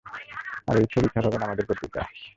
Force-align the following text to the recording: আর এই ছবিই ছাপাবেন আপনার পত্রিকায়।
আর 0.67 0.75
এই 0.77 0.87
ছবিই 0.91 1.11
ছাপাবেন 1.13 1.41
আপনার 1.41 1.67
পত্রিকায়। 1.69 2.07